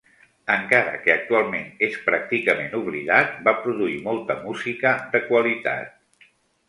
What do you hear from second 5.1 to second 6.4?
de qualitat.